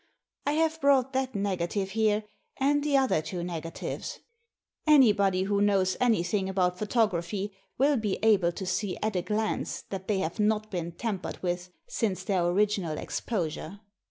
[0.47, 2.23] I have brought that negative here,
[2.57, 4.17] and the other two negatives.
[4.87, 10.07] Anybody who knows anything about photography will be able to see at a glance that
[10.07, 13.81] they have not been tampered with since their original exposure.